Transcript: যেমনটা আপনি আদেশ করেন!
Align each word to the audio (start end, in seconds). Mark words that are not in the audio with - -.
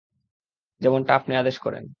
যেমনটা 0.81 1.11
আপনি 1.15 1.33
আদেশ 1.35 1.55
করেন! 1.59 1.83